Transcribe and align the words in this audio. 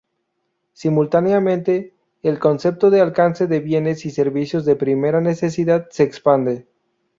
Simultáneamente, 0.73 1.93
el 2.23 2.39
concepto 2.39 2.89
de 2.89 3.01
alcance 3.01 3.45
de 3.45 3.59
bienes 3.59 4.03
y 4.07 4.09
servicios 4.09 4.65
de 4.65 4.75
primera 4.75 5.21
necesidad 5.21 5.85
se 5.91 6.01
expande. 6.01 6.67